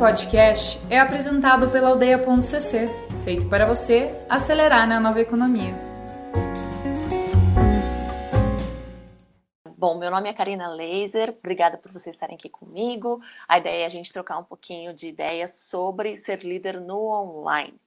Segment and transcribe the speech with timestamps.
[0.00, 2.88] podcast é apresentado pela aldeia.cc,
[3.22, 5.74] feito para você acelerar na nova economia.
[9.76, 13.20] Bom, meu nome é Karina Laser, obrigada por vocês estarem aqui comigo.
[13.46, 17.78] A ideia é a gente trocar um pouquinho de ideias sobre ser líder no online.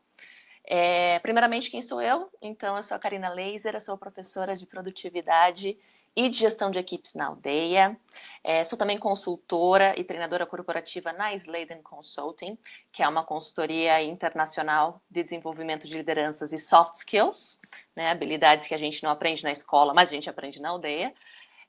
[0.63, 2.29] É, primeiramente, quem sou eu?
[2.39, 5.79] Então, eu sou a Karina Laser, eu sou professora de produtividade
[6.15, 7.97] e de gestão de equipes na aldeia.
[8.43, 12.57] É, sou também consultora e treinadora corporativa na Sladen Consulting,
[12.91, 17.59] que é uma consultoria internacional de desenvolvimento de lideranças e soft skills,
[17.95, 21.13] né, habilidades que a gente não aprende na escola, mas a gente aprende na aldeia.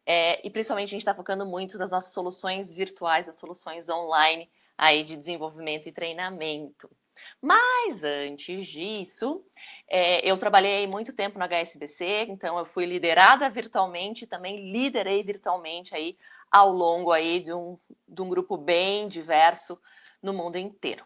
[0.06, 4.50] É, e principalmente a gente está focando muito nas nossas soluções virtuais, as soluções online
[4.76, 6.90] aí de desenvolvimento e treinamento.
[7.41, 9.45] Mas antes disso,
[9.88, 15.95] é, eu trabalhei muito tempo no HSBC, então eu fui liderada virtualmente, também liderei virtualmente
[15.95, 16.16] aí
[16.50, 19.78] ao longo aí de um, de um grupo bem diverso
[20.22, 21.05] no mundo inteiro.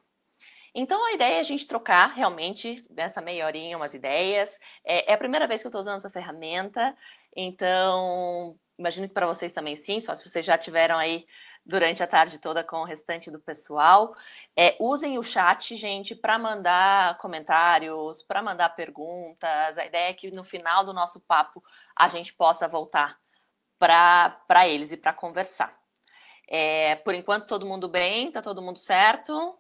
[0.75, 4.61] Então a ideia é a gente trocar realmente nessa meia horinha umas ideias.
[4.85, 6.97] É, é a primeira vez que eu estou usando essa ferramenta,
[7.35, 11.27] então imagino que para vocês também sim, só se vocês já tiveram aí
[11.69, 14.17] durante a tarde toda com o restante do pessoal.
[14.57, 19.77] É, usem o chat, gente, para mandar comentários, para mandar perguntas.
[19.77, 21.63] A ideia é que no final do nosso papo
[21.95, 23.21] a gente possa voltar
[23.79, 25.79] para eles e para conversar.
[26.49, 28.33] É, por enquanto, todo mundo bem?
[28.33, 29.59] Tá todo mundo certo?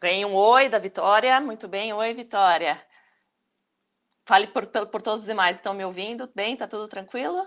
[0.00, 1.38] Ganhei um oi da Vitória.
[1.38, 2.82] Muito bem, oi, Vitória.
[4.26, 6.30] Fale por, por, por todos os demais, estão me ouvindo?
[6.34, 7.46] Bem, tá tudo tranquilo?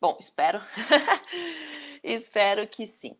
[0.00, 0.58] Bom, espero.
[2.02, 3.14] espero que sim.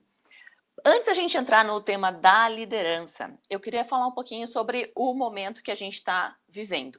[0.82, 5.12] Antes a gente entrar no tema da liderança, eu queria falar um pouquinho sobre o
[5.12, 6.98] momento que a gente está vivendo.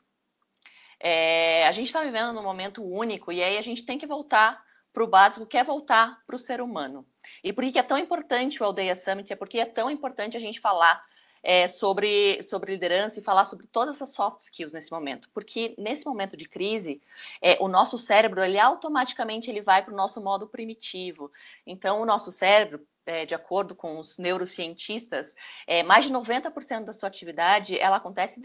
[1.00, 4.64] É, a gente está vivendo num momento único e aí a gente tem que voltar
[4.94, 7.04] para o básico, que é voltar para o ser humano.
[7.44, 10.40] E por que é tão importante o Aldeia Summit, é porque é tão importante a
[10.40, 11.02] gente falar
[11.44, 16.06] é, sobre, sobre liderança e falar sobre todas as soft skills nesse momento, porque nesse
[16.06, 17.02] momento de crise,
[17.42, 21.32] é, o nosso cérebro ele automaticamente ele vai para o nosso modo primitivo.
[21.66, 25.36] Então, o nosso cérebro é, de acordo com os neurocientistas,
[25.66, 28.40] é, mais de 90% da sua atividade ela acontece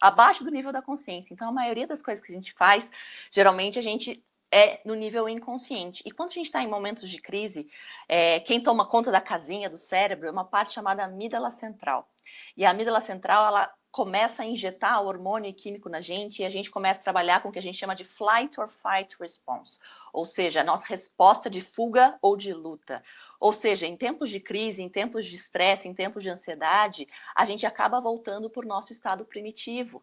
[0.00, 1.32] abaixo do nível da consciência.
[1.32, 2.90] Então, a maioria das coisas que a gente faz,
[3.30, 6.02] geralmente a gente é no nível inconsciente.
[6.04, 7.70] E quando a gente está em momentos de crise,
[8.06, 12.11] é, quem toma conta da casinha do cérebro é uma parte chamada amígdala central.
[12.56, 16.70] E a amígdala central, ela começa a injetar hormônio químico na gente e a gente
[16.70, 19.78] começa a trabalhar com o que a gente chama de flight or fight response,
[20.14, 23.02] ou seja, a nossa resposta de fuga ou de luta.
[23.38, 27.06] Ou seja, em tempos de crise, em tempos de estresse, em tempos de ansiedade,
[27.36, 30.02] a gente acaba voltando para o nosso estado primitivo.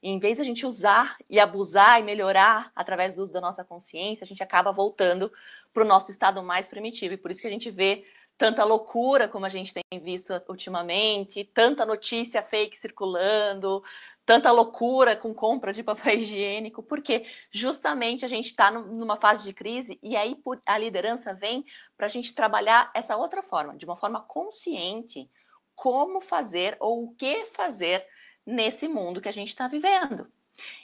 [0.00, 3.40] E em vez de a gente usar e abusar e melhorar através do uso da
[3.40, 5.32] nossa consciência, a gente acaba voltando
[5.72, 7.14] para o nosso estado mais primitivo.
[7.14, 8.04] E por isso que a gente vê
[8.36, 13.82] tanta loucura como a gente tem visto ultimamente, tanta notícia fake circulando,
[14.26, 19.52] tanta loucura com compra de papel higiênico, porque justamente a gente está numa fase de
[19.52, 20.36] crise e aí
[20.66, 21.64] a liderança vem
[21.96, 25.30] para a gente trabalhar essa outra forma, de uma forma consciente,
[25.74, 28.06] como fazer ou o que fazer
[28.46, 30.30] nesse mundo que a gente está vivendo.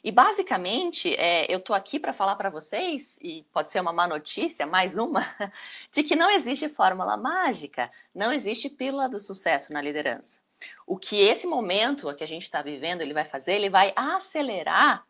[0.02, 4.06] E basicamente, é, eu estou aqui para falar para vocês, e pode ser uma má
[4.06, 5.24] notícia, mais uma,
[5.92, 10.40] de que não existe fórmula mágica, não existe pílula do sucesso na liderança.
[10.86, 15.06] O que esse momento que a gente está vivendo ele vai fazer, ele vai acelerar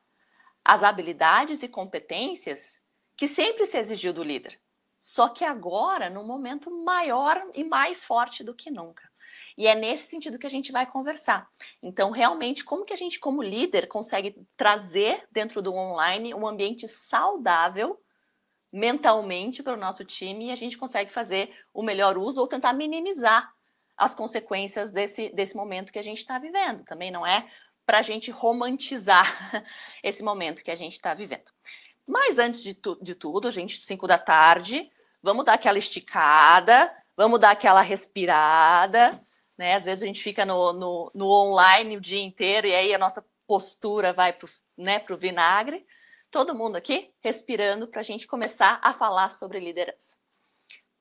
[0.64, 2.80] as habilidades e competências
[3.16, 4.60] que sempre se exigiu do líder.
[4.98, 9.09] Só que agora, num momento maior e mais forte do que nunca.
[9.60, 11.46] E é nesse sentido que a gente vai conversar.
[11.82, 16.88] Então, realmente, como que a gente, como líder, consegue trazer dentro do online um ambiente
[16.88, 18.00] saudável
[18.72, 22.72] mentalmente para o nosso time e a gente consegue fazer o melhor uso ou tentar
[22.72, 23.52] minimizar
[23.98, 26.82] as consequências desse, desse momento que a gente está vivendo.
[26.84, 27.46] Também não é
[27.84, 29.26] para a gente romantizar
[30.02, 31.52] esse momento que a gente está vivendo.
[32.06, 34.90] Mas antes de, tu, de tudo, gente, 5 da tarde,
[35.22, 39.22] vamos dar aquela esticada, vamos dar aquela respirada,
[39.60, 39.74] né?
[39.74, 42.98] Às vezes a gente fica no, no, no online o dia inteiro e aí a
[42.98, 45.86] nossa postura vai para né, o vinagre.
[46.30, 50.16] Todo mundo aqui respirando para a gente começar a falar sobre liderança.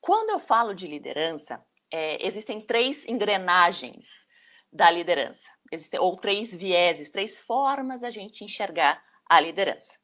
[0.01, 4.27] Quando eu falo de liderança, é, existem três engrenagens
[4.69, 9.97] da liderança, existem, ou três vieses, três formas da gente enxergar a liderança.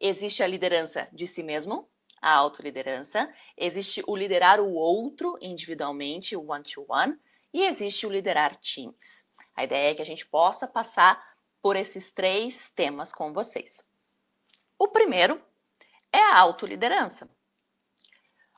[0.00, 1.88] Existe a liderança de si mesmo,
[2.20, 8.56] a autoliderança, existe o liderar o outro individualmente, o one-to-one, -one, e existe o liderar
[8.56, 9.28] times.
[9.56, 11.22] A ideia é que a gente possa passar
[11.60, 13.88] por esses três temas com vocês.
[14.78, 15.40] O primeiro
[16.12, 17.28] é a autoliderança.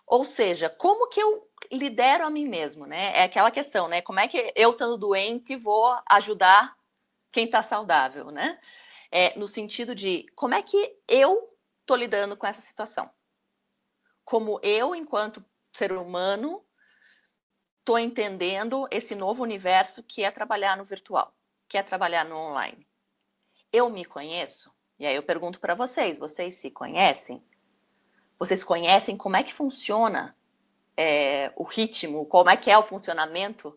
[0.06, 3.16] Ou seja, como que eu lidero a mim mesmo, né?
[3.16, 4.02] É aquela questão, né?
[4.02, 6.76] Como é que eu, estando doente, vou ajudar
[7.30, 8.60] quem está saudável, né?
[9.10, 13.10] É, no sentido de como é que eu estou lidando com essa situação?
[14.24, 16.64] Como eu, enquanto ser humano,
[17.82, 21.34] estou entendendo esse novo universo que é trabalhar no virtual,
[21.68, 22.86] que é trabalhar no online.
[23.72, 24.72] Eu me conheço?
[24.98, 27.44] E aí eu pergunto para vocês: vocês se conhecem?
[28.38, 30.36] Vocês conhecem como é que funciona
[30.96, 33.76] é, o ritmo, como é que é o funcionamento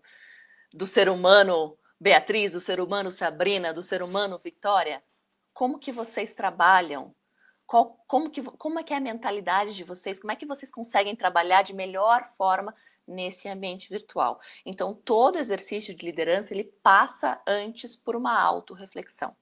[0.72, 5.04] do ser humano Beatriz, do ser humano Sabrina, do ser humano Victoria?
[5.52, 7.16] Como que vocês trabalham?
[7.66, 10.20] Qual, como, que, como é que é a mentalidade de vocês?
[10.20, 12.76] Como é que vocês conseguem trabalhar de melhor forma
[13.08, 14.40] nesse ambiente virtual?
[14.66, 19.36] Então, todo exercício de liderança, ele passa antes por uma autorreflexão.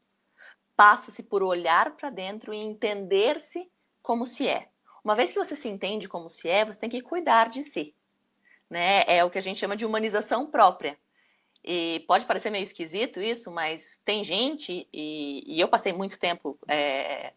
[0.75, 3.69] Passa-se por olhar para dentro e entender-se
[4.01, 4.69] como se é.
[5.03, 7.95] Uma vez que você se entende como se é, você tem que cuidar de si.
[8.69, 9.03] Né?
[9.05, 10.97] É o que a gente chama de humanização própria.
[11.63, 16.59] E pode parecer meio esquisito isso, mas tem gente, e, e eu passei muito tempo
[16.67, 17.33] é,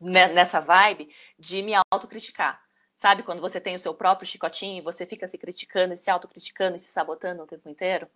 [0.00, 1.08] nessa vibe,
[1.38, 2.67] de me autocriticar.
[2.98, 6.10] Sabe quando você tem o seu próprio chicotinho e você fica se criticando e se
[6.10, 8.08] autocriticando e se sabotando o tempo inteiro?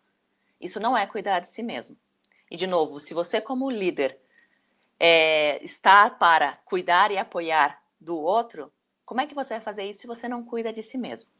[0.60, 1.96] Isso não é cuidar de si mesmo.
[2.50, 4.18] E, de novo, se você, como líder,
[4.98, 8.72] é, está para cuidar e apoiar do outro,
[9.04, 11.30] como é que você vai fazer isso se você não cuida de si mesmo?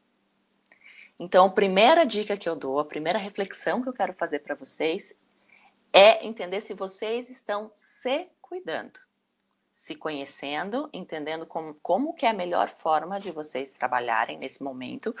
[1.19, 4.55] Então, a primeira dica que eu dou, a primeira reflexão que eu quero fazer para
[4.55, 5.19] vocês
[5.91, 9.01] é entender se vocês estão se cuidando,
[9.73, 15.15] se conhecendo, entendendo como, como que é a melhor forma de vocês trabalharem nesse momento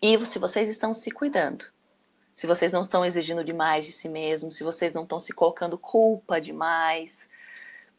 [0.00, 1.66] e se vocês estão se cuidando.
[2.34, 5.78] Se vocês não estão exigindo demais de si mesmos, se vocês não estão se colocando
[5.78, 7.28] culpa demais,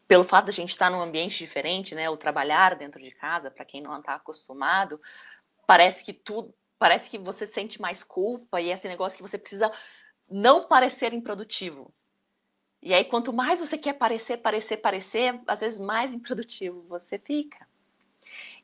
[0.06, 3.50] pelo fato de a gente estar num ambiente diferente, né, o trabalhar dentro de casa,
[3.50, 5.00] para quem não está acostumado,
[5.66, 9.72] parece que tudo, parece que você sente mais culpa e esse negócio que você precisa
[10.28, 11.92] não parecer improdutivo.
[12.82, 17.66] E aí, quanto mais você quer parecer, parecer, parecer, às vezes mais improdutivo você fica.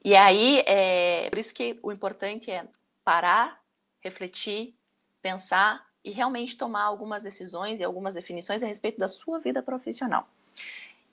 [0.05, 2.67] E aí, é por isso que o importante é
[3.05, 3.61] parar,
[4.01, 4.75] refletir,
[5.21, 10.29] pensar e realmente tomar algumas decisões e algumas definições a respeito da sua vida profissional.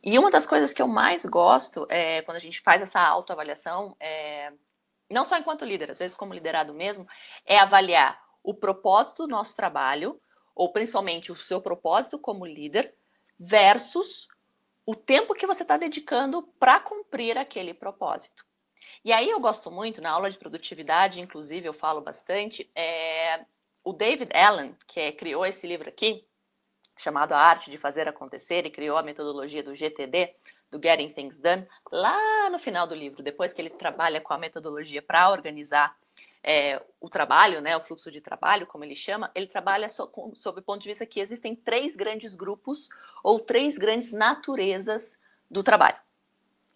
[0.03, 3.95] E uma das coisas que eu mais gosto é quando a gente faz essa autoavaliação,
[3.99, 4.51] é,
[5.09, 7.07] não só enquanto líder, às vezes como liderado mesmo,
[7.45, 10.19] é avaliar o propósito do nosso trabalho,
[10.59, 12.94] ou principalmente o seu propósito como líder,
[13.39, 14.27] versus
[14.85, 18.45] o tempo que você está dedicando para cumprir aquele propósito.
[19.06, 23.45] E aí eu gosto muito, na aula de produtividade, inclusive eu falo bastante, é,
[23.85, 26.27] o David Allen, que é, criou esse livro aqui,
[26.97, 30.35] chamado A Arte de Fazer Acontecer e criou a metodologia do GTD,
[30.69, 34.38] do Getting Things Done, lá no final do livro, depois que ele trabalha com a
[34.38, 35.97] metodologia para organizar
[36.44, 40.33] é, o trabalho, né, o fluxo de trabalho, como ele chama, ele trabalha so, com,
[40.36, 42.88] sob o ponto de vista que existem três grandes grupos
[43.24, 45.19] ou três grandes naturezas
[45.50, 45.97] do trabalho.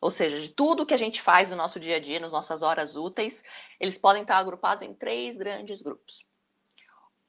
[0.01, 2.61] Ou seja, de tudo que a gente faz no nosso dia a dia, nas nossas
[2.61, 3.41] horas úteis,
[3.79, 6.25] eles podem estar agrupados em três grandes grupos.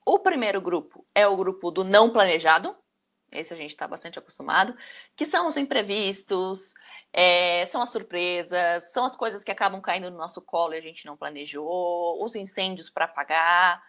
[0.05, 2.77] O primeiro grupo é o grupo do não planejado,
[3.31, 4.77] esse a gente está bastante acostumado,
[5.17, 6.75] que são os imprevistos,
[7.13, 10.81] é, são as surpresas, são as coisas que acabam caindo no nosso colo e a
[10.81, 13.83] gente não planejou, os incêndios para apagar.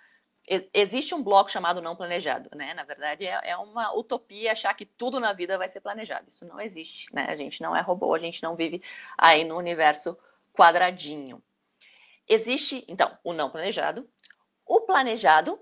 [0.74, 2.74] Existe um bloco chamado não planejado, né?
[2.76, 6.30] Na verdade, é, é uma utopia achar que tudo na vida vai ser planejado.
[6.30, 7.26] Isso não existe, né?
[7.28, 8.82] A gente não é robô, a gente não vive
[9.18, 10.18] aí no universo
[10.54, 11.42] quadradinho.
[12.28, 14.08] Existe, então, o não planejado,
[14.66, 15.60] o planejado,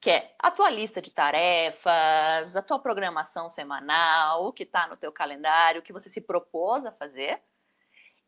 [0.00, 4.96] que é a tua lista de tarefas, a tua programação semanal, o que está no
[4.96, 7.42] teu calendário, o que você se propôs a fazer,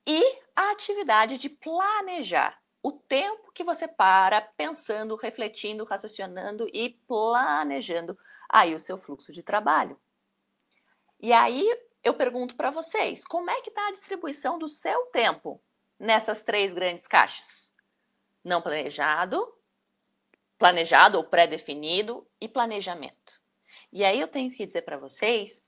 [0.07, 0.23] e
[0.57, 8.75] a atividade de planejar o tempo que você para pensando, refletindo, raciocinando e planejando aí
[8.75, 10.01] o seu fluxo de trabalho.
[11.21, 11.69] E aí
[12.03, 15.63] eu pergunto para vocês, como é que está a distribuição do seu tempo
[15.99, 17.75] nessas três grandes caixas?
[18.43, 19.55] Não planejado,
[20.61, 23.41] planejado ou pré-definido e planejamento.
[23.91, 25.67] E aí eu tenho que dizer para vocês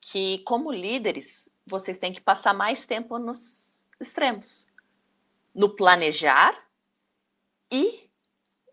[0.00, 4.68] que, como líderes, vocês têm que passar mais tempo nos extremos
[5.52, 6.56] no planejar
[7.68, 8.08] e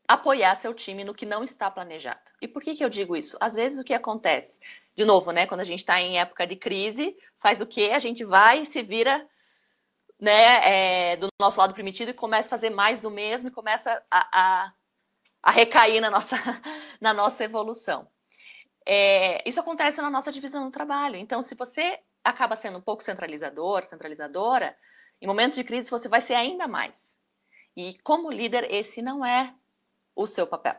[0.07, 2.21] apoiar seu time no que não está planejado.
[2.39, 3.35] E por que, que eu digo isso?
[3.39, 4.59] Às vezes o que acontece,
[4.95, 7.89] de novo, né, quando a gente está em época de crise, faz o quê?
[7.91, 9.27] A gente vai e se vira
[10.19, 13.99] né, é, do nosso lado primitivo e começa a fazer mais do mesmo e começa
[14.11, 14.73] a, a
[15.45, 16.35] a recair na nossa,
[16.99, 18.07] na nossa evolução.
[18.83, 21.15] É, isso acontece na nossa divisão do trabalho.
[21.15, 24.75] Então, se você acaba sendo um pouco centralizador, centralizadora,
[25.21, 27.19] em momentos de crise você vai ser ainda mais.
[27.77, 29.53] E como líder, esse não é
[30.15, 30.75] o seu papel.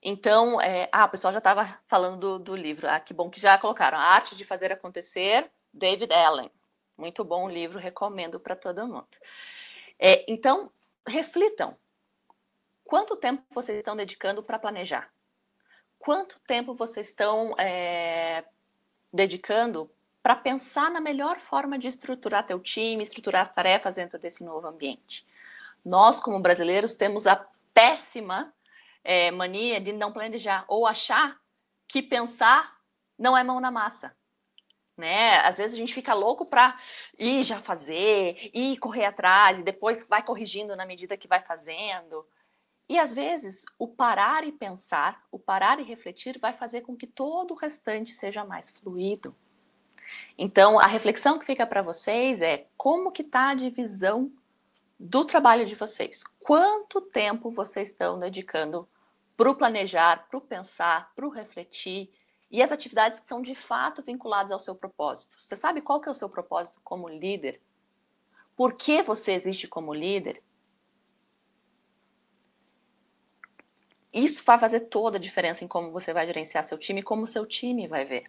[0.00, 2.88] Então, é, ah, o pessoal já estava falando do, do, livro.
[2.88, 3.98] Ah, que bom que já colocaram.
[3.98, 6.50] A Arte de Fazer Acontecer, David Allen.
[6.96, 9.08] Muito bom livro, recomendo para todo mundo.
[9.98, 10.70] É, então,
[11.08, 11.76] reflitam.
[12.84, 15.10] Quanto tempo vocês estão dedicando para planejar?
[15.98, 18.44] Quanto tempo vocês estão é,
[19.12, 19.90] dedicando
[20.22, 24.66] para pensar na melhor forma de estruturar teu time, estruturar as tarefas dentro desse novo
[24.66, 25.26] ambiente?
[25.84, 28.52] Nós, como brasileiros, temos a péssima
[29.02, 31.38] é, mania de não planejar ou achar
[31.86, 32.76] que pensar
[33.18, 34.14] não é mão na massa.
[34.98, 35.38] Né?
[35.38, 36.74] Às vezes a gente fica louco para
[37.16, 42.26] ir já fazer, ir correr atrás e depois vai corrigindo na medida que vai fazendo.
[42.88, 47.06] E às vezes o parar e pensar, o parar e refletir vai fazer com que
[47.06, 49.36] todo o restante seja mais fluido.
[50.36, 54.32] Então, a reflexão que fica para vocês é como que está a divisão
[54.98, 56.24] do trabalho de vocês.
[56.40, 58.88] Quanto tempo vocês estão dedicando
[59.36, 62.10] para o planejar, para o pensar, para o refletir
[62.50, 65.36] e as atividades que são de fato vinculadas ao seu propósito.
[65.38, 67.60] Você sabe qual que é o seu propósito como líder?
[68.56, 70.42] Por que você existe como líder?
[74.12, 77.26] Isso vai fazer toda a diferença em como você vai gerenciar seu time e como
[77.26, 78.24] seu time vai ver.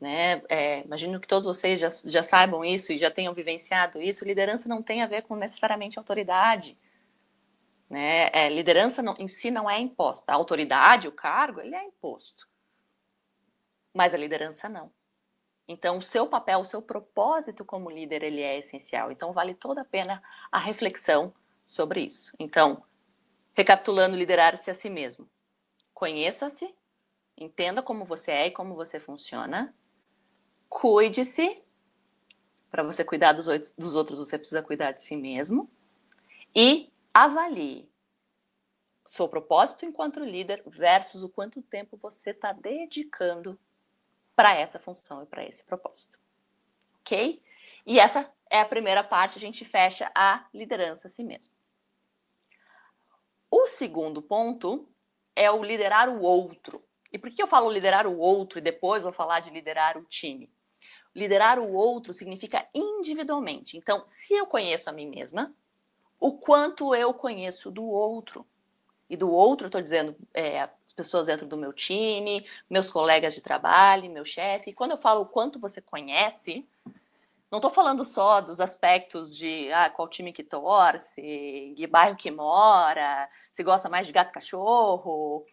[0.00, 0.42] Né?
[0.48, 4.24] É, imagino que todos vocês já, já saibam isso e já tenham vivenciado isso.
[4.24, 6.78] Liderança não tem a ver com necessariamente autoridade.
[7.88, 8.30] Né?
[8.32, 10.32] É, liderança não, em si não é imposta.
[10.32, 12.48] A autoridade, o cargo, ele é imposto.
[13.94, 14.92] Mas a liderança não.
[15.66, 19.12] Então, o seu papel, o seu propósito como líder, ele é essencial.
[19.12, 21.32] Então, vale toda a pena a reflexão
[21.64, 22.34] sobre isso.
[22.40, 22.82] Então,
[23.52, 25.30] recapitulando, liderar-se a si mesmo.
[25.94, 26.74] Conheça-se,
[27.36, 29.72] entenda como você é e como você funciona,
[30.68, 31.62] cuide-se.
[32.70, 35.70] Para você cuidar dos, dos outros, você precisa cuidar de si mesmo.
[36.54, 37.88] E avalie
[39.04, 43.58] seu propósito enquanto líder versus o quanto tempo você está dedicando
[44.40, 46.18] para essa função e para esse propósito.
[47.00, 47.42] Ok?
[47.84, 51.52] E essa é a primeira parte, a gente fecha a liderança a si mesmo.
[53.50, 54.88] O segundo ponto
[55.36, 56.82] é o liderar o outro.
[57.12, 60.04] E por que eu falo liderar o outro e depois vou falar de liderar o
[60.04, 60.50] time?
[61.14, 63.76] Liderar o outro significa individualmente.
[63.76, 65.54] Então, se eu conheço a mim mesma,
[66.18, 68.46] o quanto eu conheço do outro.
[69.06, 73.32] E do outro, eu estou dizendo, é, as pessoas dentro do meu time, meus colegas
[73.32, 74.72] de trabalho, meu chefe.
[74.72, 76.68] Quando eu falo o quanto você conhece,
[77.50, 82.30] não estou falando só dos aspectos de ah, qual time que torce, que bairro que
[82.30, 85.46] mora, se gosta mais de gato e cachorro.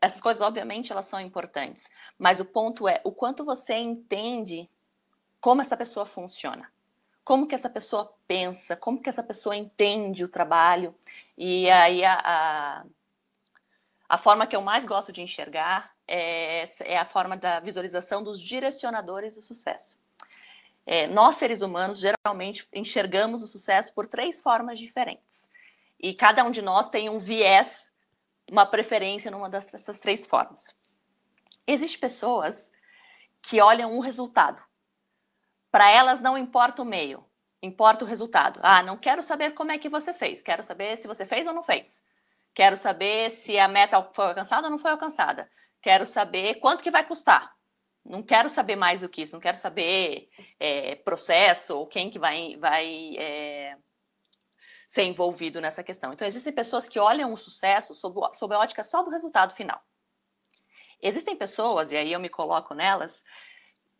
[0.00, 1.88] Essas coisas, obviamente, elas são importantes.
[2.18, 4.68] Mas o ponto é o quanto você entende
[5.40, 6.70] como essa pessoa funciona.
[7.22, 10.92] Como que essa pessoa pensa, como que essa pessoa entende o trabalho.
[11.38, 12.84] E aí a, a,
[14.10, 18.40] a forma que eu mais gosto de enxergar é, é a forma da visualização dos
[18.40, 19.96] direcionadores do sucesso.
[20.84, 25.48] É, nós, seres humanos, geralmente enxergamos o sucesso por três formas diferentes.
[25.96, 27.92] E cada um de nós tem um viés,
[28.50, 30.76] uma preferência numa dessas três formas.
[31.64, 32.72] Existem pessoas
[33.40, 34.60] que olham um resultado.
[35.70, 37.24] Para elas não importa o meio,
[37.62, 38.58] importa o resultado.
[38.60, 41.54] Ah, não quero saber como é que você fez, quero saber se você fez ou
[41.54, 42.02] não fez.
[42.54, 45.50] Quero saber se a meta foi alcançada ou não foi alcançada.
[45.80, 47.54] Quero saber quanto que vai custar.
[48.04, 50.28] Não quero saber mais do que isso, não quero saber
[50.58, 53.76] é, processo ou quem que vai, vai é,
[54.86, 56.12] ser envolvido nessa questão.
[56.12, 59.80] Então, existem pessoas que olham o sucesso sob, sob a ótica só do resultado final.
[61.02, 63.22] Existem pessoas, e aí eu me coloco nelas,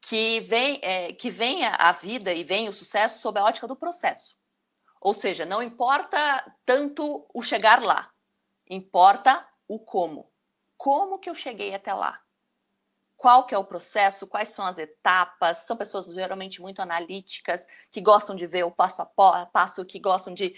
[0.00, 3.76] que vem, é, que vem a vida e vem o sucesso sob a ótica do
[3.76, 4.34] processo.
[5.00, 8.10] Ou seja, não importa tanto o chegar lá,
[8.70, 10.32] importa o como.
[10.78, 12.18] Como que eu cheguei até lá?
[13.20, 15.58] qual que é o processo, quais são as etapas.
[15.58, 19.06] São pessoas geralmente muito analíticas, que gostam de ver o passo a
[19.44, 20.54] passo, que gostam de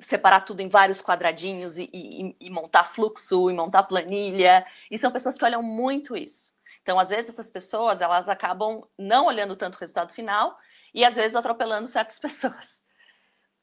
[0.00, 4.66] separar tudo em vários quadradinhos e, e, e montar fluxo, e montar planilha.
[4.90, 6.52] E são pessoas que olham muito isso.
[6.82, 10.58] Então, às vezes, essas pessoas elas acabam não olhando tanto o resultado final
[10.92, 12.82] e às vezes atropelando certas pessoas.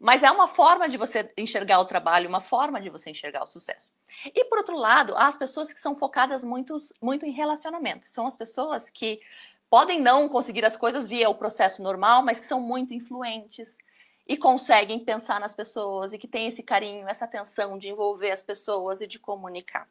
[0.01, 3.47] Mas é uma forma de você enxergar o trabalho, uma forma de você enxergar o
[3.47, 3.93] sucesso.
[4.25, 8.07] E por outro lado, há as pessoas que são focadas muito, muito em relacionamento.
[8.07, 9.19] São as pessoas que
[9.69, 13.77] podem não conseguir as coisas via o processo normal, mas que são muito influentes
[14.27, 18.41] e conseguem pensar nas pessoas e que têm esse carinho, essa atenção de envolver as
[18.41, 19.87] pessoas e de comunicar.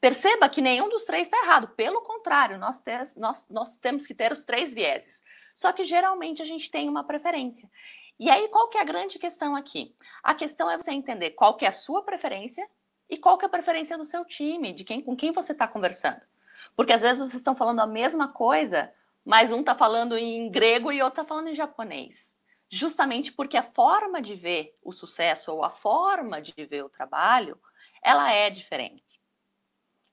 [0.00, 1.68] Perceba que nenhum dos três está errado.
[1.68, 2.82] Pelo contrário, nós,
[3.16, 5.22] nós, nós temos que ter os três vieses.
[5.54, 7.68] Só que geralmente a gente tem uma preferência.
[8.20, 9.96] E aí, qual que é a grande questão aqui?
[10.22, 12.68] A questão é você entender qual que é a sua preferência
[13.08, 15.66] e qual que é a preferência do seu time, de quem com quem você está
[15.66, 16.20] conversando.
[16.76, 18.92] Porque às vezes vocês estão falando a mesma coisa,
[19.24, 22.36] mas um está falando em grego e outro está falando em japonês.
[22.68, 27.58] Justamente porque a forma de ver o sucesso ou a forma de ver o trabalho,
[28.02, 29.18] ela é diferente.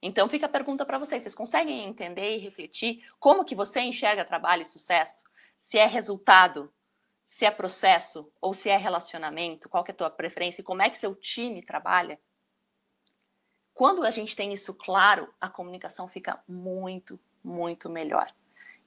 [0.02, 4.24] Então fica a pergunta para vocês, vocês conseguem entender e refletir como que você enxerga
[4.24, 5.26] trabalho e sucesso?
[5.58, 6.72] Se é resultado
[7.28, 10.82] se é processo ou se é relacionamento, qual que é a tua preferência e como
[10.82, 12.18] é que seu time trabalha.
[13.74, 18.34] Quando a gente tem isso claro, a comunicação fica muito, muito melhor.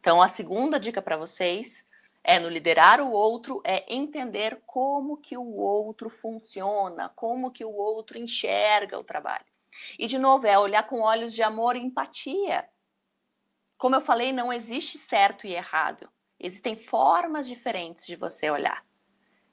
[0.01, 1.87] Então, a segunda dica para vocês
[2.25, 7.77] é no liderar o outro, é entender como que o outro funciona, como que o
[7.77, 9.45] outro enxerga o trabalho.
[9.99, 12.67] E, de novo, é olhar com olhos de amor e empatia.
[13.77, 16.11] Como eu falei, não existe certo e errado.
[16.41, 18.83] Existem formas diferentes de você olhar.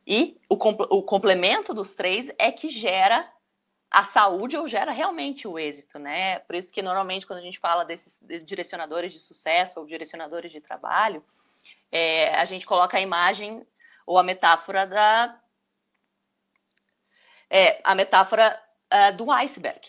[0.05, 3.29] E o, o complemento dos três é que gera
[3.91, 6.39] a saúde ou gera realmente o êxito, né?
[6.39, 10.61] Por isso que normalmente quando a gente fala desses direcionadores de sucesso ou direcionadores de
[10.61, 11.25] trabalho,
[11.91, 13.65] é, a gente coloca a imagem
[14.05, 15.41] ou a metáfora da
[17.49, 18.61] é, a metáfora
[18.93, 19.81] uh, do iceberg.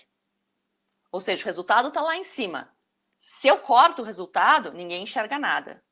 [1.11, 2.73] Ou seja, o resultado está lá em cima.
[3.19, 5.83] Se eu corto o resultado, ninguém enxerga nada.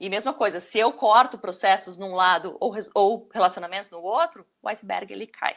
[0.00, 4.68] E mesma coisa, se eu corto processos num lado ou, ou relacionamentos no outro, o
[4.68, 5.56] iceberg ele cai.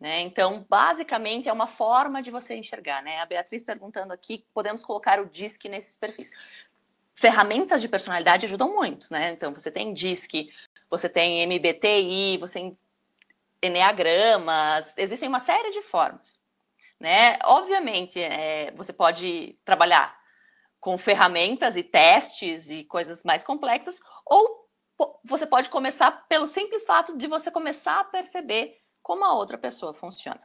[0.00, 0.20] Né?
[0.20, 3.02] Então, basicamente, é uma forma de você enxergar.
[3.02, 3.20] Né?
[3.20, 6.30] A Beatriz perguntando aqui, podemos colocar o DISC nesses perfis.
[7.14, 9.32] Ferramentas de personalidade ajudam muito, né?
[9.32, 10.50] Então, você tem DISC,
[10.88, 12.78] você tem MBTI, você tem
[13.62, 16.40] Enneagramas, existem uma série de formas.
[16.98, 17.38] Né?
[17.44, 20.18] Obviamente, é, você pode trabalhar
[20.80, 24.68] com ferramentas e testes e coisas mais complexas, ou
[25.22, 29.92] você pode começar pelo simples fato de você começar a perceber como a outra pessoa
[29.92, 30.40] funciona.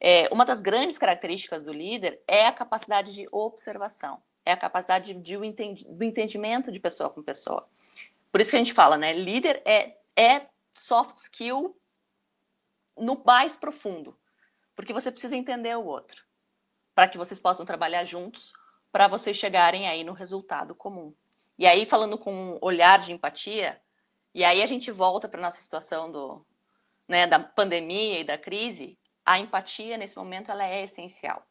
[0.00, 5.12] É, uma das grandes características do líder é a capacidade de observação, é a capacidade
[5.14, 7.68] de, de, do entendimento de pessoa com pessoa.
[8.30, 9.12] Por isso que a gente fala, né?
[9.12, 11.76] Líder é, é soft skill
[12.96, 14.18] no mais profundo,
[14.76, 16.24] porque você precisa entender o outro,
[16.94, 18.52] para que vocês possam trabalhar juntos
[18.94, 21.12] para vocês chegarem aí no resultado comum.
[21.58, 23.82] E aí, falando com um olhar de empatia,
[24.32, 26.46] e aí a gente volta para nossa situação do,
[27.08, 31.44] né, da pandemia e da crise, a empatia nesse momento ela é essencial.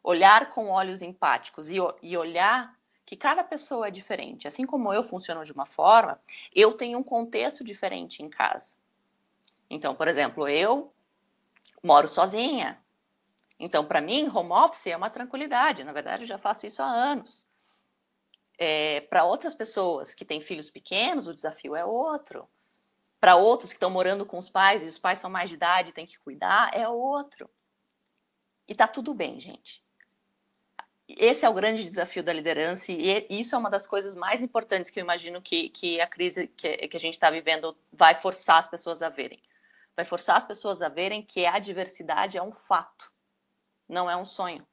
[0.00, 2.72] Olhar com olhos empáticos e, e olhar
[3.04, 4.46] que cada pessoa é diferente.
[4.46, 6.20] Assim como eu funciono de uma forma,
[6.54, 8.76] eu tenho um contexto diferente em casa.
[9.68, 10.92] Então, por exemplo, eu
[11.82, 12.80] moro sozinha,
[13.62, 15.84] então, para mim, home office é uma tranquilidade.
[15.84, 17.46] Na verdade, eu já faço isso há anos.
[18.58, 22.50] É, para outras pessoas que têm filhos pequenos, o desafio é outro.
[23.20, 25.90] Para outros que estão morando com os pais e os pais são mais de idade
[25.90, 27.48] e têm que cuidar, é outro.
[28.66, 29.80] E tá tudo bem, gente.
[31.06, 34.90] Esse é o grande desafio da liderança e isso é uma das coisas mais importantes
[34.90, 38.58] que eu imagino que, que a crise que, que a gente está vivendo vai forçar
[38.58, 39.40] as pessoas a verem.
[39.94, 43.11] Vai forçar as pessoas a verem que a diversidade é um fato
[43.88, 44.66] não é um sonho.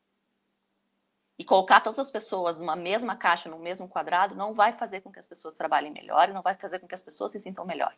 [1.38, 5.12] E colocar todas as pessoas numa mesma caixa, no mesmo quadrado, não vai fazer com
[5.12, 7.66] que as pessoas trabalhem melhor e não vai fazer com que as pessoas se sintam
[7.66, 7.96] melhor.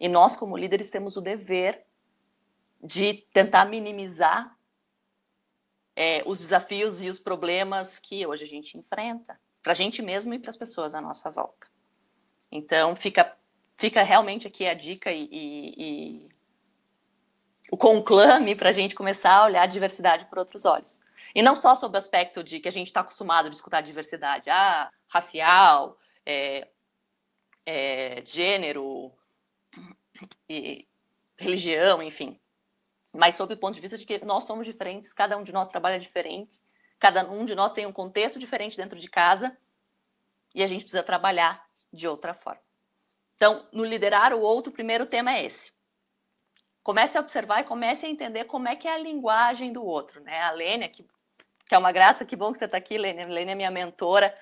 [0.00, 1.86] E nós, como líderes, temos o dever
[2.82, 4.56] de tentar minimizar
[5.94, 10.34] é, os desafios e os problemas que hoje a gente enfrenta, para a gente mesmo
[10.34, 11.68] e para as pessoas à nossa volta.
[12.52, 13.36] Então, fica,
[13.76, 16.28] fica realmente aqui a dica e, e,
[17.70, 21.00] o conclame para a gente começar a olhar a diversidade por outros olhos.
[21.34, 24.48] E não só sob o aspecto de que a gente está acostumado a escutar diversidade,
[24.48, 26.68] ah, racial, é,
[27.66, 29.12] é, gênero,
[30.48, 30.88] e
[31.36, 32.40] religião, enfim.
[33.12, 35.68] Mas sob o ponto de vista de que nós somos diferentes, cada um de nós
[35.68, 36.58] trabalha diferente,
[36.98, 39.56] cada um de nós tem um contexto diferente dentro de casa
[40.54, 42.62] e a gente precisa trabalhar de outra forma.
[43.34, 45.75] Então, no liderar o outro, o primeiro tema é esse
[46.86, 50.20] comece a observar e comece a entender como é que é a linguagem do outro,
[50.20, 50.40] né?
[50.42, 51.04] A Lênia, que,
[51.68, 53.26] que é uma graça, que bom que você está aqui, Lênia.
[53.26, 54.32] Lênia é minha mentora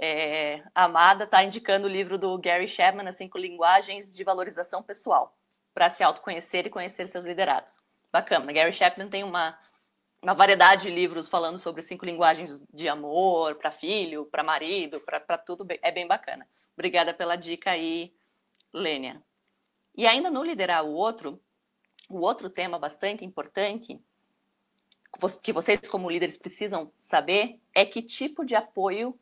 [0.00, 5.36] é, amada, está indicando o livro do Gary Chapman, as cinco linguagens de valorização pessoal,
[5.74, 7.82] para se autoconhecer e conhecer seus liderados.
[8.10, 8.50] Bacana.
[8.54, 9.58] Gary Chapman tem uma,
[10.22, 15.36] uma variedade de livros falando sobre cinco linguagens de amor para filho, para marido, para
[15.36, 15.66] tudo.
[15.82, 16.48] É bem bacana.
[16.72, 18.14] Obrigada pela dica aí,
[18.72, 19.22] Lênia.
[19.94, 21.38] E ainda no liderar o outro,
[22.16, 24.00] o outro tema bastante importante
[25.42, 29.18] que vocês, como líderes, precisam saber é que tipo de apoio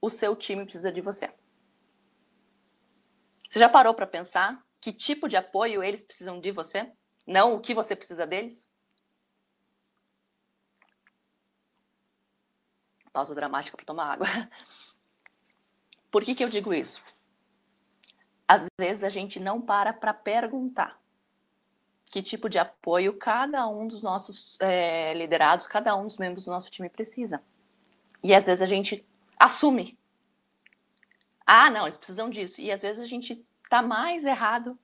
[0.00, 1.32] o seu time precisa de você.
[3.48, 6.90] Você já parou para pensar que tipo de apoio eles precisam de você?
[7.26, 8.68] Não o que você precisa deles?
[13.12, 14.26] Pausa dramática para tomar água.
[16.10, 17.02] Por que, que eu digo isso?
[18.48, 21.01] Às vezes a gente não para para perguntar
[22.12, 26.50] que tipo de apoio cada um dos nossos é, liderados, cada um dos membros do
[26.50, 27.42] nosso time precisa.
[28.22, 29.02] E às vezes a gente
[29.40, 29.98] assume.
[31.46, 32.60] Ah, não, eles precisam disso.
[32.60, 34.78] E às vezes a gente está mais errado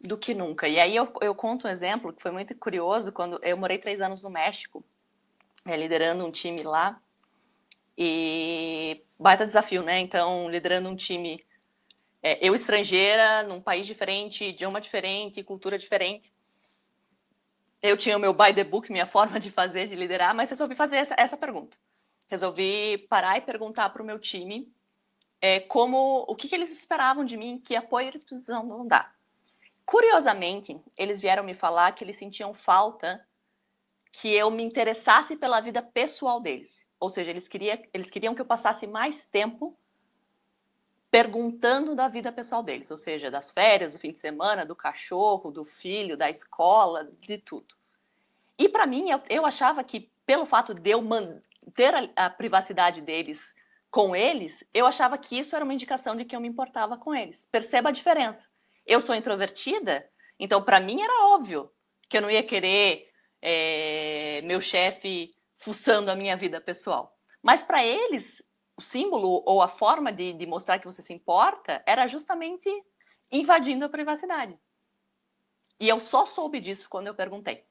[0.00, 0.68] do que nunca.
[0.68, 4.00] E aí eu, eu conto um exemplo que foi muito curioso quando eu morei três
[4.00, 4.84] anos no México,
[5.66, 6.96] é, liderando um time lá.
[7.98, 9.98] E baita desafio, né?
[9.98, 11.44] Então, liderando um time
[12.26, 16.32] é, eu estrangeira, num país diferente, idioma diferente, cultura diferente.
[17.82, 20.74] Eu tinha o meu by the book, minha forma de fazer, de liderar, mas resolvi
[20.74, 21.76] fazer essa, essa pergunta.
[22.26, 24.72] Resolvi parar e perguntar para o meu time
[25.38, 29.14] é, como o que, que eles esperavam de mim, que apoio eles precisavam dar.
[29.84, 33.22] Curiosamente, eles vieram me falar que eles sentiam falta
[34.10, 36.88] que eu me interessasse pela vida pessoal deles.
[36.98, 39.76] Ou seja, eles, queria, eles queriam que eu passasse mais tempo
[41.14, 45.52] perguntando da vida pessoal deles, ou seja, das férias, do fim de semana, do cachorro,
[45.52, 47.72] do filho, da escola, de tudo.
[48.58, 53.00] E para mim, eu, eu, achava que pelo fato de eu manter a, a, privacidade
[53.00, 53.54] deles
[53.92, 57.14] com eles, eu achava que isso era uma indicação de que eu me importava com
[57.14, 57.46] eles.
[57.48, 58.48] Perceba a diferença.
[58.84, 61.70] Eu sou introvertida, então para mim era óbvio
[62.08, 63.08] que eu não ia querer
[63.40, 67.16] é, meu chefe fuçando a minha vida pessoal.
[67.40, 68.42] Mas para eles,
[68.76, 72.68] o símbolo ou a forma de, de mostrar que você se importa era justamente
[73.30, 74.58] invadindo a privacidade.
[75.78, 77.64] E eu só soube disso quando eu perguntei.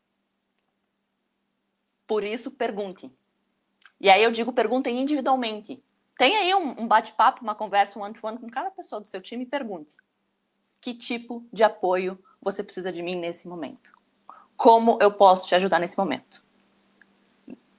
[2.05, 3.11] Por isso, pergunte.
[3.99, 5.81] E aí eu digo, perguntem individualmente.
[6.17, 9.43] Tem aí um, um bate-papo, uma conversa one-to-one -one com cada pessoa do seu time
[9.43, 9.95] e pergunte.
[10.81, 13.93] Que tipo de apoio você precisa de mim nesse momento?
[14.55, 16.43] Como eu posso te ajudar nesse momento?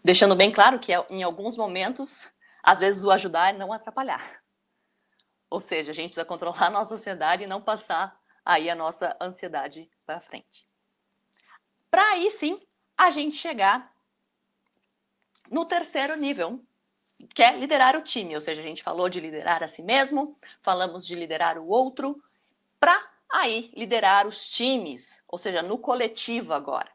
[0.02, 2.26] Deixando bem claro que em alguns momentos
[2.64, 4.42] às vezes o ajudar é não atrapalhar.
[5.50, 9.14] Ou seja, a gente precisa controlar a nossa ansiedade e não passar aí a nossa
[9.20, 10.66] ansiedade para frente.
[11.90, 12.60] Para aí sim
[12.96, 13.92] a gente chegar
[15.50, 16.58] no terceiro nível,
[17.34, 18.34] que é liderar o time.
[18.34, 22.22] Ou seja, a gente falou de liderar a si mesmo, falamos de liderar o outro,
[22.80, 26.90] para aí liderar os times, ou seja, no coletivo agora.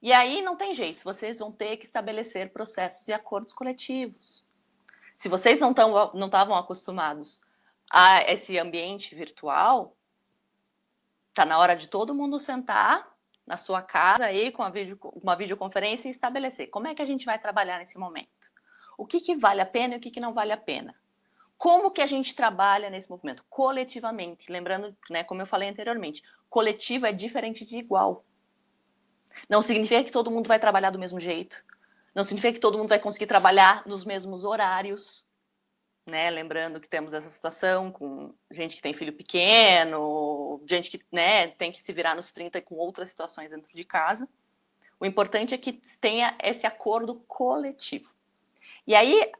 [0.00, 4.44] E aí não tem jeito, vocês vão ter que estabelecer processos e acordos coletivos.
[5.22, 7.40] Se vocês não estavam não estavam acostumados
[7.88, 9.96] a esse ambiente virtual,
[11.32, 13.08] tá na hora de todo mundo sentar
[13.46, 17.24] na sua casa aí com vídeo, uma videoconferência e estabelecer como é que a gente
[17.24, 18.50] vai trabalhar nesse momento.
[18.98, 20.92] O que, que vale a pena e o que, que não vale a pena.
[21.56, 23.44] Como que a gente trabalha nesse movimento?
[23.48, 24.50] Coletivamente.
[24.50, 28.24] Lembrando, né, como eu falei anteriormente, coletivo é diferente de igual.
[29.48, 31.64] Não significa que todo mundo vai trabalhar do mesmo jeito.
[32.14, 35.24] Não significa que todo mundo vai conseguir trabalhar nos mesmos horários,
[36.06, 36.30] né?
[36.30, 41.72] Lembrando que temos essa situação com gente que tem filho pequeno, gente que né, tem
[41.72, 44.28] que se virar nos 30 com outras situações dentro de casa.
[44.98, 48.14] O importante é que tenha esse acordo coletivo.
[48.86, 49.32] E aí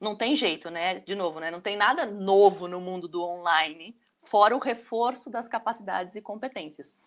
[0.00, 1.00] não tem jeito, né?
[1.00, 1.50] De novo, né?
[1.50, 6.98] Não tem nada novo no mundo do online, fora o reforço das capacidades e competências.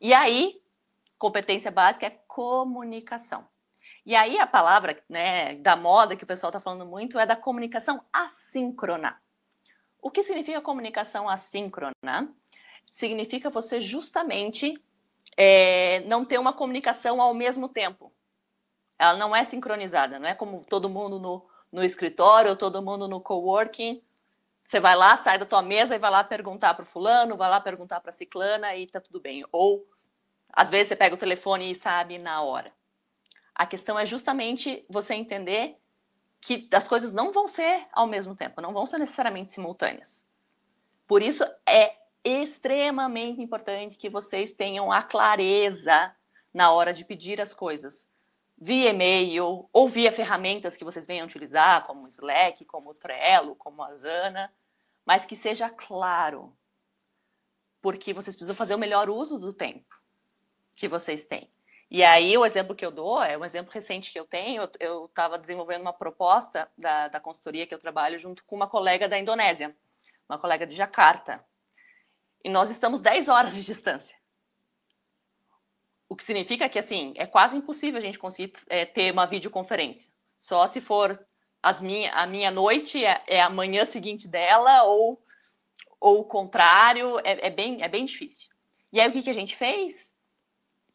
[0.00, 0.60] E aí,
[1.18, 3.46] competência básica é comunicação.
[4.06, 7.34] E aí a palavra né, da moda que o pessoal está falando muito é da
[7.34, 9.20] comunicação assíncrona.
[10.00, 12.32] O que significa comunicação assíncrona?
[12.88, 14.80] Significa você justamente
[15.36, 18.12] é, não ter uma comunicação ao mesmo tempo.
[18.96, 23.20] Ela não é sincronizada, não é como todo mundo no, no escritório todo mundo no
[23.20, 24.00] coworking.
[24.62, 27.50] Você vai lá, sai da tua mesa e vai lá perguntar para o fulano, vai
[27.50, 29.44] lá perguntar para a ciclana e tá tudo bem.
[29.50, 29.84] Ou
[30.52, 32.72] às vezes você pega o telefone e sabe na hora.
[33.56, 35.78] A questão é justamente você entender
[36.42, 40.28] que as coisas não vão ser ao mesmo tempo, não vão ser necessariamente simultâneas.
[41.06, 46.14] Por isso é extremamente importante que vocês tenham a clareza
[46.52, 48.10] na hora de pedir as coisas
[48.58, 53.56] via e-mail ou via ferramentas que vocês venham utilizar, como o Slack, como o Trello,
[53.56, 54.52] como a Zana,
[55.04, 56.54] mas que seja claro,
[57.80, 59.94] porque vocês precisam fazer o melhor uso do tempo
[60.74, 61.50] que vocês têm.
[61.90, 64.68] E aí, o exemplo que eu dou é um exemplo recente que eu tenho.
[64.80, 69.08] Eu estava desenvolvendo uma proposta da, da consultoria que eu trabalho junto com uma colega
[69.08, 69.76] da Indonésia,
[70.28, 71.44] uma colega de Jakarta.
[72.42, 74.16] E nós estamos 10 horas de distância.
[76.08, 80.10] O que significa que, assim, é quase impossível a gente conseguir é, ter uma videoconferência.
[80.36, 81.24] Só se for
[81.62, 85.22] as minha, a minha noite é, é a manhã seguinte dela ou,
[86.00, 88.48] ou o contrário, é, é, bem, é bem difícil.
[88.92, 90.15] E aí o que, que a gente fez?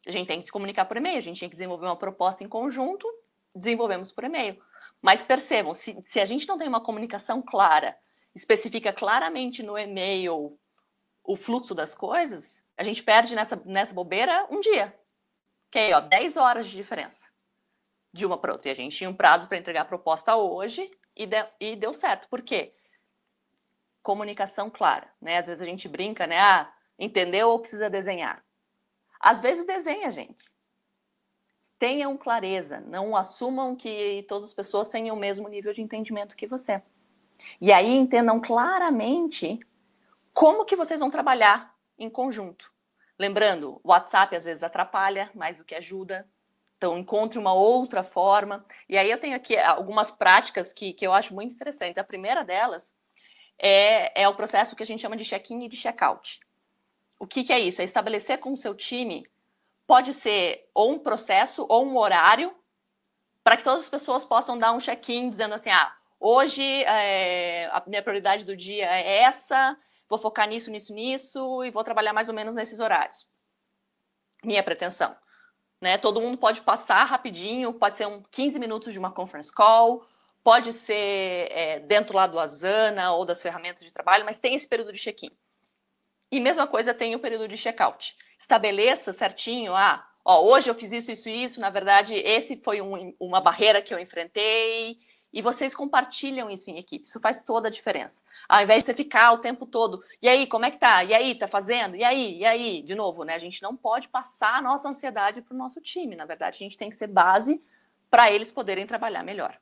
[0.06, 2.42] A gente tem que se comunicar por e-mail, a gente tem que desenvolver uma proposta
[2.42, 3.06] em conjunto,
[3.54, 4.60] desenvolvemos por e-mail.
[5.00, 7.96] Mas percebam, se, se a gente não tem uma comunicação clara,
[8.34, 10.58] especifica claramente no e-mail
[11.24, 14.96] o fluxo das coisas, a gente perde nessa, nessa bobeira um dia.
[15.70, 17.32] Que aí, ó, 10 horas de diferença
[18.12, 18.68] de uma para outra.
[18.68, 21.94] E a gente tinha um prazo para entregar a proposta hoje e, de, e deu
[21.94, 22.28] certo.
[22.28, 22.74] Por quê?
[24.02, 25.38] Comunicação clara, né?
[25.38, 26.38] Às vezes a gente brinca, né?
[26.38, 28.44] Ah, entendeu ou precisa desenhar?
[29.22, 30.50] Às vezes desenha, gente.
[31.78, 36.46] Tenham clareza, não assumam que todas as pessoas tenham o mesmo nível de entendimento que
[36.46, 36.82] você.
[37.60, 39.60] E aí entendam claramente
[40.32, 42.72] como que vocês vão trabalhar em conjunto.
[43.18, 46.28] Lembrando, o WhatsApp às vezes atrapalha mais do que ajuda.
[46.76, 48.64] Então, encontre uma outra forma.
[48.88, 51.98] E aí eu tenho aqui algumas práticas que, que eu acho muito interessantes.
[51.98, 52.96] A primeira delas
[53.56, 56.40] é, é o processo que a gente chama de check-in e de check-out.
[57.22, 57.80] O que, que é isso?
[57.80, 59.24] É estabelecer com o seu time,
[59.86, 62.52] pode ser ou um processo ou um horário,
[63.44, 67.80] para que todas as pessoas possam dar um check-in dizendo assim: ah, hoje é, a
[67.86, 72.28] minha prioridade do dia é essa, vou focar nisso, nisso, nisso, e vou trabalhar mais
[72.28, 73.28] ou menos nesses horários.
[74.42, 75.16] Minha pretensão.
[75.80, 75.98] Né?
[75.98, 80.04] Todo mundo pode passar rapidinho, pode ser um 15 minutos de uma conference call,
[80.42, 84.66] pode ser é, dentro lá do Asana ou das ferramentas de trabalho, mas tem esse
[84.66, 85.30] período de check-in.
[86.32, 88.16] E mesma coisa tem o período de check-out.
[88.38, 93.14] Estabeleça certinho, ah, ó, hoje eu fiz isso, isso, isso, na verdade, esse foi um,
[93.20, 94.98] uma barreira que eu enfrentei,
[95.32, 97.06] e vocês compartilham isso em equipe.
[97.06, 98.22] Isso faz toda a diferença.
[98.48, 101.04] Ao invés de você ficar o tempo todo, e aí, como é que tá?
[101.04, 101.96] E aí, tá fazendo?
[101.96, 102.38] E aí?
[102.38, 102.82] E aí?
[102.82, 103.34] De novo, né?
[103.34, 106.16] A gente não pode passar a nossa ansiedade para o nosso time.
[106.16, 107.62] Na verdade, a gente tem que ser base
[108.10, 109.58] para eles poderem trabalhar melhor.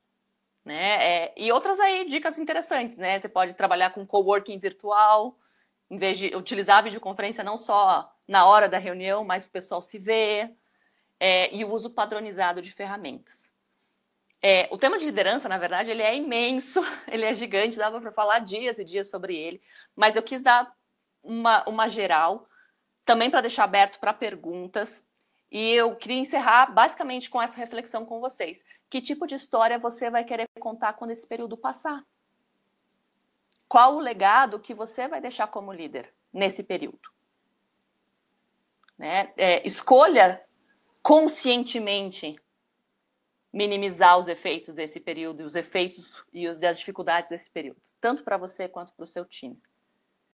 [0.65, 1.25] Né?
[1.25, 3.19] É, e outras aí, dicas interessantes, né?
[3.19, 5.37] Você pode trabalhar com coworking virtual,
[5.91, 9.83] em vez de utilizar a videoconferência não só na hora da reunião, mas o pessoal
[9.83, 10.55] se ver,
[11.19, 13.53] é, e o uso padronizado de ferramentas.
[14.43, 18.13] É, o tema de liderança, na verdade, ele é imenso, ele é gigante, dava para
[18.13, 19.61] falar dias e dias sobre ele,
[19.95, 20.73] mas eu quis dar
[21.23, 22.49] uma, uma geral,
[23.05, 25.07] também para deixar aberto para perguntas,
[25.51, 28.65] e eu queria encerrar basicamente com essa reflexão com vocês.
[28.89, 32.05] Que tipo de história você vai querer contar quando esse período passar?
[33.71, 37.09] Qual o legado que você vai deixar como líder nesse período?
[38.99, 39.33] Né?
[39.37, 40.45] É, escolha
[41.01, 42.35] conscientemente
[43.53, 48.69] minimizar os efeitos desse período, os efeitos e as dificuldades desse período, tanto para você
[48.69, 49.63] quanto para o seu time.